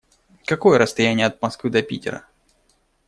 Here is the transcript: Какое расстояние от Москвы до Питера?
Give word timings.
Какое 0.47 0.79
расстояние 0.79 1.27
от 1.27 1.39
Москвы 1.43 1.69
до 1.69 1.83
Питера? 1.83 2.25